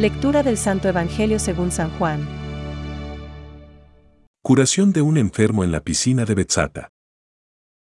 Lectura 0.00 0.42
del 0.42 0.56
Santo 0.56 0.88
Evangelio 0.88 1.38
según 1.38 1.70
San 1.70 1.90
Juan. 1.98 2.26
Curación 4.42 4.92
de 4.92 5.02
un 5.02 5.18
enfermo 5.18 5.62
en 5.62 5.72
la 5.72 5.80
piscina 5.80 6.24
de 6.24 6.34
Betzata. 6.34 6.88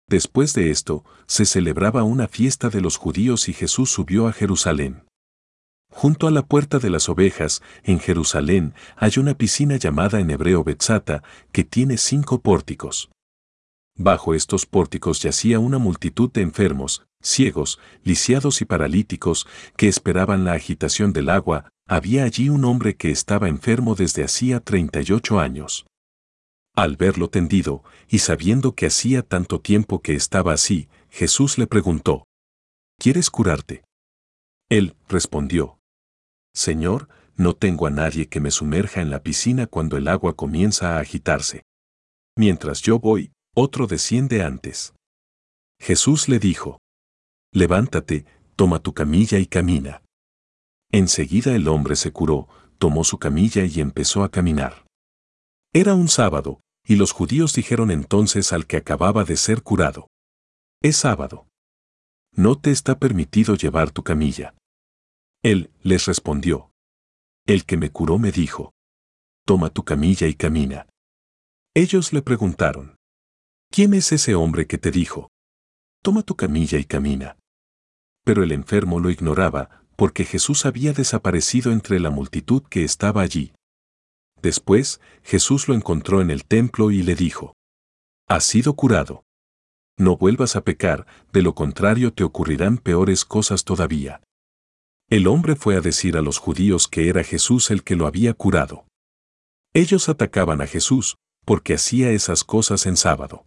Después 0.05 0.53
de 0.53 0.69
esto, 0.69 1.05
se 1.27 1.45
celebraba 1.45 2.03
una 2.03 2.27
fiesta 2.27 2.69
de 2.69 2.81
los 2.81 2.97
judíos 2.97 3.47
y 3.47 3.53
Jesús 3.53 3.91
subió 3.91 4.27
a 4.27 4.33
Jerusalén. 4.33 5.05
Junto 5.93 6.27
a 6.27 6.31
la 6.31 6.41
puerta 6.41 6.77
de 6.79 6.89
las 6.89 7.07
ovejas, 7.07 7.61
en 7.83 8.01
Jerusalén, 8.01 8.73
hay 8.97 9.13
una 9.15 9.35
piscina 9.35 9.77
llamada 9.77 10.19
en 10.19 10.29
hebreo 10.29 10.65
Betzata, 10.65 11.23
que 11.53 11.63
tiene 11.63 11.97
cinco 11.97 12.41
pórticos. 12.41 13.09
Bajo 13.95 14.33
estos 14.33 14.65
pórticos 14.65 15.21
yacía 15.21 15.59
una 15.59 15.77
multitud 15.77 16.29
de 16.33 16.41
enfermos, 16.41 17.05
ciegos, 17.21 17.79
lisiados 18.03 18.61
y 18.61 18.65
paralíticos, 18.65 19.47
que 19.77 19.87
esperaban 19.87 20.43
la 20.43 20.51
agitación 20.51 21.13
del 21.13 21.29
agua, 21.29 21.71
había 21.89 22.23
allí 22.23 22.49
un 22.49 22.65
hombre 22.65 22.95
que 22.95 23.09
estaba 23.09 23.49
enfermo 23.49 23.95
desde 23.95 24.23
hacía 24.23 24.59
38 24.59 25.39
años. 25.39 25.87
Al 26.75 26.97
verlo 26.97 27.31
tendido, 27.31 27.83
y 28.07 28.19
sabiendo 28.19 28.75
que 28.75 28.85
hacía 28.85 29.23
tanto 29.23 29.59
tiempo 29.59 29.99
que 30.03 30.13
estaba 30.13 30.53
así, 30.53 30.87
Jesús 31.09 31.57
le 31.57 31.65
preguntó, 31.65 32.25
¿Quieres 32.99 33.31
curarte? 33.31 33.83
Él 34.69 34.95
respondió, 35.07 35.79
Señor, 36.53 37.09
no 37.35 37.55
tengo 37.55 37.87
a 37.87 37.89
nadie 37.89 38.27
que 38.27 38.39
me 38.39 38.51
sumerja 38.51 39.01
en 39.01 39.09
la 39.09 39.23
piscina 39.23 39.65
cuando 39.65 39.97
el 39.97 40.07
agua 40.09 40.35
comienza 40.35 40.95
a 40.95 40.99
agitarse. 40.99 41.63
Mientras 42.37 42.83
yo 42.83 42.99
voy, 42.99 43.31
otro 43.55 43.87
desciende 43.87 44.43
antes. 44.43 44.93
Jesús 45.79 46.29
le 46.29 46.37
dijo, 46.37 46.77
Levántate, 47.51 48.25
toma 48.55 48.77
tu 48.77 48.93
camilla 48.93 49.39
y 49.39 49.47
camina. 49.47 50.03
Enseguida 50.91 51.55
el 51.55 51.67
hombre 51.67 51.95
se 51.95 52.11
curó, 52.11 52.47
tomó 52.77 53.03
su 53.03 53.19
camilla 53.19 53.65
y 53.65 53.79
empezó 53.79 54.23
a 54.23 54.29
caminar. 54.29 54.85
Era 55.73 55.93
un 55.93 56.07
sábado, 56.07 56.61
y 56.83 56.95
los 56.95 57.11
judíos 57.11 57.53
dijeron 57.53 57.91
entonces 57.91 58.51
al 58.53 58.65
que 58.65 58.77
acababa 58.77 59.23
de 59.23 59.37
ser 59.37 59.61
curado. 59.61 60.07
Es 60.81 60.97
sábado. 60.97 61.47
No 62.31 62.59
te 62.59 62.71
está 62.71 62.97
permitido 62.97 63.55
llevar 63.55 63.91
tu 63.91 64.03
camilla. 64.03 64.55
Él 65.43 65.71
les 65.83 66.05
respondió. 66.05 66.71
El 67.45 67.65
que 67.65 67.77
me 67.77 67.91
curó 67.91 68.17
me 68.17 68.31
dijo. 68.31 68.73
Toma 69.45 69.69
tu 69.69 69.83
camilla 69.83 70.27
y 70.27 70.33
camina. 70.35 70.87
Ellos 71.75 72.13
le 72.13 72.21
preguntaron. 72.21 72.95
¿Quién 73.71 73.93
es 73.93 74.11
ese 74.11 74.33
hombre 74.33 74.65
que 74.65 74.77
te 74.79 74.89
dijo? 74.89 75.29
Toma 76.01 76.23
tu 76.23 76.35
camilla 76.35 76.79
y 76.79 76.85
camina. 76.85 77.37
Pero 78.23 78.43
el 78.43 78.51
enfermo 78.51 78.99
lo 78.99 79.09
ignoraba, 79.09 79.83
porque 79.99 80.23
Jesús 80.23 80.65
había 80.65 80.93
desaparecido 80.93 81.73
entre 81.73 81.99
la 81.99 82.09
multitud 82.09 82.63
que 82.63 82.85
estaba 82.85 83.21
allí. 83.21 83.51
Después, 84.41 85.01
Jesús 85.23 85.67
lo 85.67 85.75
encontró 85.75 86.21
en 86.21 86.31
el 86.31 86.45
templo 86.45 86.89
y 86.89 87.03
le 87.03 87.15
dijo, 87.15 87.53
Has 88.25 88.45
sido 88.45 88.75
curado. 88.75 89.25
No 89.97 90.15
vuelvas 90.15 90.55
a 90.55 90.61
pecar, 90.61 91.05
de 91.33 91.41
lo 91.41 91.53
contrario 91.53 92.13
te 92.13 92.23
ocurrirán 92.23 92.77
peores 92.77 93.25
cosas 93.25 93.65
todavía. 93.65 94.21
El 95.09 95.27
hombre 95.27 95.57
fue 95.57 95.75
a 95.75 95.81
decir 95.81 96.15
a 96.15 96.21
los 96.21 96.37
judíos 96.37 96.87
que 96.87 97.09
era 97.09 97.21
Jesús 97.25 97.69
el 97.69 97.83
que 97.83 97.97
lo 97.97 98.07
había 98.07 98.33
curado. 98.33 98.85
Ellos 99.73 100.07
atacaban 100.07 100.61
a 100.61 100.67
Jesús, 100.67 101.17
porque 101.43 101.73
hacía 101.73 102.11
esas 102.11 102.45
cosas 102.45 102.85
en 102.85 102.95
sábado. 102.95 103.43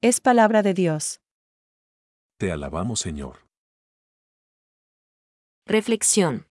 Es 0.00 0.22
palabra 0.22 0.62
de 0.62 0.72
Dios. 0.72 1.20
Te 2.38 2.50
alabamos 2.50 3.00
Señor. 3.00 3.51
Reflexión. 5.66 6.48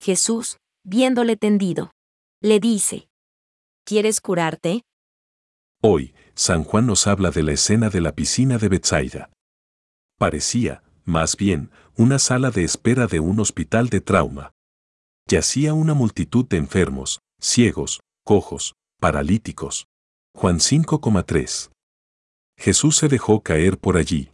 Jesús, 0.00 0.58
viéndole 0.84 1.36
tendido, 1.36 1.90
le 2.40 2.60
dice, 2.60 3.08
¿Quieres 3.84 4.20
curarte? 4.20 4.82
Hoy, 5.82 6.14
San 6.34 6.62
Juan 6.62 6.86
nos 6.86 7.08
habla 7.08 7.30
de 7.30 7.42
la 7.42 7.52
escena 7.52 7.90
de 7.90 8.00
la 8.00 8.12
piscina 8.12 8.58
de 8.58 8.68
Bethsaida. 8.68 9.30
Parecía, 10.18 10.84
más 11.04 11.36
bien, 11.36 11.72
una 11.96 12.20
sala 12.20 12.50
de 12.50 12.62
espera 12.62 13.08
de 13.08 13.18
un 13.18 13.40
hospital 13.40 13.88
de 13.88 14.00
trauma. 14.00 14.52
Yacía 15.26 15.74
una 15.74 15.94
multitud 15.94 16.46
de 16.46 16.58
enfermos, 16.58 17.18
ciegos, 17.40 18.00
cojos, 18.24 18.74
paralíticos. 19.00 19.86
Juan 20.34 20.58
5,3. 20.58 21.70
Jesús 22.56 22.96
se 22.96 23.08
dejó 23.08 23.42
caer 23.42 23.78
por 23.78 23.96
allí. 23.96 24.30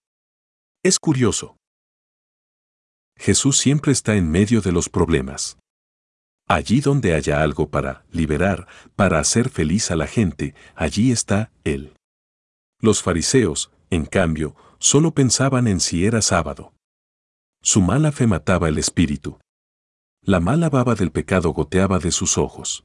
Es 0.83 0.99
curioso. 0.99 1.57
Jesús 3.17 3.59
siempre 3.59 3.93
está 3.93 4.17
en 4.17 4.31
medio 4.31 4.61
de 4.61 4.73
los 4.73 4.89
problemas. 4.89 5.59
Allí 6.47 6.81
donde 6.81 7.15
haya 7.15 7.43
algo 7.43 7.71
para 7.71 8.05
liberar, 8.11 8.69
para 8.97 9.19
hacer 9.19 9.49
feliz 9.49 9.91
a 9.91 9.97
la 9.97 10.07
gente, 10.07 10.55
allí 10.75 11.11
está 11.11 11.51
Él. 11.65 11.95
Los 12.81 13.03
fariseos, 13.03 13.71
en 13.89 14.05
cambio, 14.05 14.55
solo 14.79 15.13
pensaban 15.13 15.67
en 15.69 15.81
si 15.81 16.05
era 16.05 16.21
sábado. 16.21 16.75
Su 17.63 17.81
mala 17.81 18.13
fe 18.13 18.27
mataba 18.27 18.69
el 18.69 18.77
espíritu. 18.77 19.39
La 20.23 20.39
mala 20.39 20.69
baba 20.69 20.95
del 20.95 21.11
pecado 21.11 21.51
goteaba 21.51 21.99
de 21.99 22.11
sus 22.11 22.37
ojos. 22.37 22.85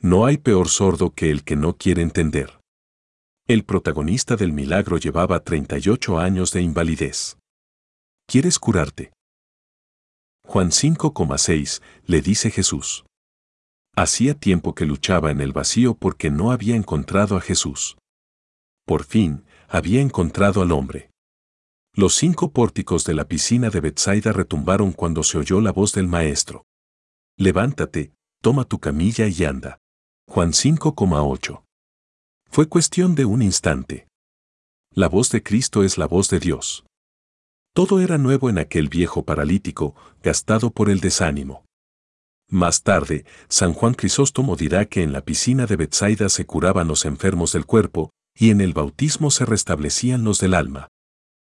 No 0.00 0.26
hay 0.26 0.38
peor 0.38 0.68
sordo 0.68 1.10
que 1.10 1.30
el 1.30 1.42
que 1.42 1.56
no 1.56 1.76
quiere 1.76 2.02
entender. 2.02 2.60
El 3.48 3.64
protagonista 3.64 4.36
del 4.36 4.52
milagro 4.52 4.96
llevaba 4.96 5.42
38 5.42 6.20
años 6.20 6.52
de 6.52 6.62
invalidez. 6.62 7.36
¿Quieres 8.26 8.60
curarte? 8.60 9.10
Juan 10.52 10.70
5,6 10.70 11.80
le 12.06 12.22
dice 12.22 12.50
Jesús. 12.50 13.04
Hacía 13.94 14.34
tiempo 14.34 14.74
que 14.74 14.84
luchaba 14.84 15.30
en 15.30 15.40
el 15.40 15.52
vacío 15.52 15.94
porque 15.94 16.28
no 16.28 16.50
había 16.50 16.74
encontrado 16.74 17.36
a 17.36 17.40
Jesús. 17.40 17.96
Por 18.84 19.04
fin, 19.04 19.44
había 19.68 20.00
encontrado 20.00 20.60
al 20.60 20.72
hombre. 20.72 21.12
Los 21.94 22.16
cinco 22.16 22.50
pórticos 22.50 23.04
de 23.04 23.14
la 23.14 23.28
piscina 23.28 23.70
de 23.70 23.80
Bethsaida 23.80 24.32
retumbaron 24.32 24.90
cuando 24.90 25.22
se 25.22 25.38
oyó 25.38 25.60
la 25.60 25.70
voz 25.70 25.92
del 25.92 26.08
maestro. 26.08 26.64
Levántate, 27.38 28.12
toma 28.42 28.64
tu 28.64 28.80
camilla 28.80 29.28
y 29.28 29.44
anda. 29.44 29.78
Juan 30.28 30.50
5,8. 30.50 31.62
Fue 32.50 32.68
cuestión 32.68 33.14
de 33.14 33.24
un 33.24 33.42
instante. 33.42 34.08
La 34.92 35.08
voz 35.08 35.30
de 35.30 35.44
Cristo 35.44 35.84
es 35.84 35.96
la 35.96 36.08
voz 36.08 36.28
de 36.28 36.40
Dios. 36.40 36.84
Todo 37.72 38.00
era 38.00 38.18
nuevo 38.18 38.50
en 38.50 38.58
aquel 38.58 38.88
viejo 38.88 39.24
paralítico, 39.24 39.94
gastado 40.22 40.70
por 40.70 40.90
el 40.90 41.00
desánimo. 41.00 41.64
Más 42.48 42.82
tarde, 42.82 43.24
San 43.48 43.74
Juan 43.74 43.94
Crisóstomo 43.94 44.56
dirá 44.56 44.86
que 44.86 45.04
en 45.04 45.12
la 45.12 45.20
piscina 45.20 45.66
de 45.66 45.76
Bethsaida 45.76 46.28
se 46.28 46.46
curaban 46.46 46.88
los 46.88 47.04
enfermos 47.04 47.52
del 47.52 47.64
cuerpo, 47.64 48.10
y 48.34 48.50
en 48.50 48.60
el 48.60 48.72
bautismo 48.72 49.30
se 49.30 49.44
restablecían 49.44 50.24
los 50.24 50.40
del 50.40 50.54
alma. 50.54 50.88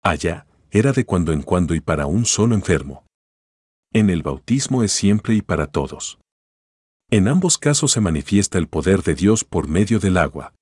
Allá, 0.02 0.46
era 0.70 0.92
de 0.92 1.04
cuando 1.04 1.32
en 1.32 1.42
cuando 1.42 1.74
y 1.74 1.80
para 1.80 2.06
un 2.06 2.24
solo 2.24 2.56
enfermo. 2.56 3.06
En 3.92 4.10
el 4.10 4.22
bautismo 4.22 4.82
es 4.82 4.92
siempre 4.92 5.34
y 5.34 5.42
para 5.42 5.68
todos. 5.68 6.18
En 7.10 7.28
ambos 7.28 7.58
casos 7.58 7.92
se 7.92 8.00
manifiesta 8.00 8.58
el 8.58 8.68
poder 8.68 9.02
de 9.02 9.14
Dios 9.14 9.44
por 9.44 9.68
medio 9.68 10.00
del 10.00 10.16
agua. 10.16 10.54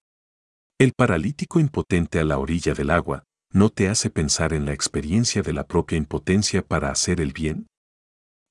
El 0.79 0.93
paralítico 0.93 1.61
impotente 1.61 2.21
a 2.21 2.25
la 2.25 2.39
orilla 2.39 2.73
del 2.73 2.91
agua, 2.91 3.25
¿no 3.53 3.71
te 3.71 3.89
hace 3.89 4.11
pensar 4.11 4.53
en 4.53 4.67
la 4.67 4.73
experiencia 4.73 5.43
de 5.43 5.53
la 5.53 5.67
propia 5.67 5.97
impotencia 5.99 6.63
para 6.63 6.91
hacer 6.91 7.21
el 7.21 7.33
bien? 7.33 7.67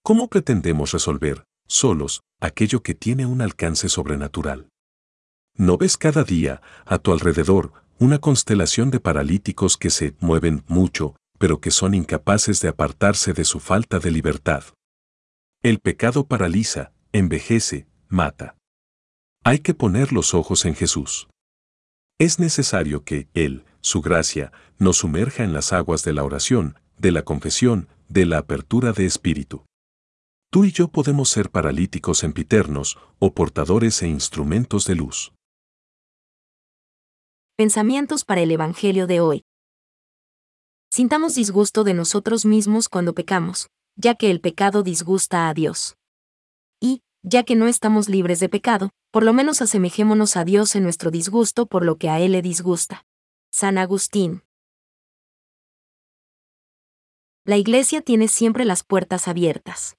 ¿Cómo 0.03 0.27
pretendemos 0.27 0.91
resolver, 0.91 1.43
solos, 1.67 2.21
aquello 2.39 2.81
que 2.81 2.95
tiene 2.95 3.25
un 3.25 3.41
alcance 3.41 3.89
sobrenatural? 3.89 4.69
¿No 5.55 5.77
ves 5.77 5.97
cada 5.97 6.23
día, 6.23 6.61
a 6.85 6.97
tu 6.97 7.11
alrededor, 7.11 7.73
una 7.99 8.19
constelación 8.19 8.91
de 8.91 8.99
paralíticos 8.99 9.75
que 9.75 9.89
se 9.89 10.15
mueven 10.19 10.63
mucho, 10.67 11.15
pero 11.39 11.59
que 11.59 11.71
son 11.71 11.93
incapaces 11.93 12.61
de 12.61 12.69
apartarse 12.69 13.33
de 13.33 13.43
su 13.43 13.59
falta 13.59 13.99
de 13.99 14.11
libertad? 14.11 14.63
El 15.63 15.79
pecado 15.79 16.27
paraliza, 16.27 16.91
envejece, 17.11 17.87
mata. 18.07 18.55
Hay 19.43 19.59
que 19.59 19.73
poner 19.73 20.13
los 20.13 20.33
ojos 20.33 20.65
en 20.65 20.75
Jesús. 20.75 21.27
Es 22.19 22.39
necesario 22.39 23.03
que 23.03 23.27
Él, 23.33 23.65
su 23.87 24.01
gracia, 24.01 24.51
nos 24.77 24.97
sumerja 24.97 25.43
en 25.43 25.53
las 25.53 25.73
aguas 25.73 26.03
de 26.03 26.13
la 26.13 26.23
oración, 26.23 26.77
de 26.97 27.11
la 27.11 27.23
confesión, 27.23 27.87
de 28.09 28.25
la 28.25 28.39
apertura 28.39 28.91
de 28.91 29.05
espíritu. 29.05 29.65
Tú 30.51 30.65
y 30.65 30.71
yo 30.71 30.87
podemos 30.89 31.29
ser 31.29 31.49
paralíticos 31.49 32.23
empiternos 32.23 32.97
o 33.19 33.33
portadores 33.33 34.01
e 34.01 34.07
instrumentos 34.07 34.85
de 34.85 34.95
luz. 34.95 35.33
Pensamientos 37.57 38.23
para 38.23 38.41
el 38.41 38.51
Evangelio 38.51 39.07
de 39.07 39.19
hoy. 39.19 39.43
Sintamos 40.91 41.35
disgusto 41.35 41.83
de 41.83 41.93
nosotros 41.93 42.45
mismos 42.45 42.87
cuando 42.87 43.13
pecamos, 43.13 43.67
ya 43.95 44.15
que 44.15 44.31
el 44.31 44.39
pecado 44.39 44.83
disgusta 44.83 45.49
a 45.49 45.53
Dios. 45.53 45.95
Y, 46.79 47.01
ya 47.23 47.43
que 47.43 47.55
no 47.55 47.67
estamos 47.67 48.09
libres 48.09 48.39
de 48.39 48.47
pecado, 48.47 48.91
por 49.11 49.23
lo 49.23 49.33
menos 49.33 49.61
asemejémonos 49.61 50.37
a 50.37 50.45
Dios 50.45 50.75
en 50.75 50.83
nuestro 50.83 51.11
disgusto 51.11 51.65
por 51.65 51.83
lo 51.83 51.97
que 51.97 52.09
a 52.09 52.19
Él 52.19 52.33
le 52.33 52.41
disgusta. 52.41 53.06
San 53.59 53.79
Agustín. 53.79 54.43
La 57.43 57.57
Iglesia 57.57 58.03
tiene 58.03 58.27
siempre 58.27 58.65
las 58.65 58.83
puertas 58.83 59.27
abiertas. 59.27 59.97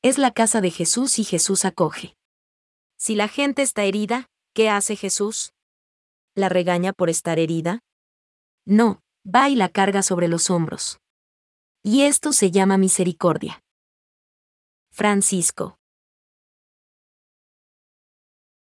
Es 0.00 0.16
la 0.16 0.30
casa 0.30 0.60
de 0.60 0.70
Jesús 0.70 1.18
y 1.18 1.24
Jesús 1.24 1.64
acoge. 1.64 2.16
Si 2.96 3.16
la 3.16 3.26
gente 3.26 3.62
está 3.62 3.82
herida, 3.82 4.30
¿qué 4.54 4.70
hace 4.70 4.94
Jesús? 4.94 5.54
¿La 6.36 6.48
regaña 6.48 6.92
por 6.92 7.10
estar 7.10 7.40
herida? 7.40 7.80
No, 8.64 9.02
va 9.26 9.48
y 9.48 9.56
la 9.56 9.70
carga 9.70 10.04
sobre 10.04 10.28
los 10.28 10.48
hombros. 10.48 11.00
Y 11.82 12.02
esto 12.02 12.32
se 12.32 12.52
llama 12.52 12.78
misericordia. 12.78 13.60
Francisco. 14.92 15.77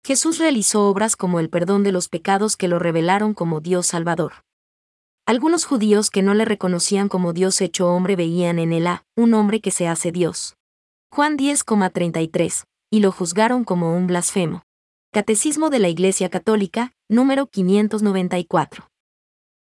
Jesús 0.04 0.38
realizó 0.38 0.88
obras 0.88 1.14
como 1.14 1.38
el 1.38 1.48
perdón 1.48 1.84
de 1.84 1.92
los 1.92 2.08
pecados 2.08 2.56
que 2.56 2.66
lo 2.66 2.80
revelaron 2.80 3.34
como 3.34 3.60
Dios 3.60 3.86
Salvador. 3.86 4.32
Algunos 5.26 5.64
judíos 5.64 6.10
que 6.10 6.22
no 6.22 6.34
le 6.34 6.44
reconocían 6.44 7.08
como 7.08 7.32
Dios 7.32 7.60
hecho 7.60 7.86
hombre 7.86 8.16
veían 8.16 8.58
en 8.58 8.72
él 8.72 8.88
a 8.88 9.04
un 9.16 9.32
hombre 9.34 9.60
que 9.60 9.70
se 9.70 9.86
hace 9.86 10.10
Dios. 10.10 10.56
Juan 11.12 11.38
10,33, 11.38 12.64
y 12.90 12.98
lo 12.98 13.12
juzgaron 13.12 13.62
como 13.62 13.96
un 13.96 14.08
blasfemo. 14.08 14.62
Catecismo 15.12 15.70
de 15.70 15.78
la 15.78 15.88
Iglesia 15.88 16.30
Católica, 16.30 16.92
número 17.08 17.46
594. 17.46 18.91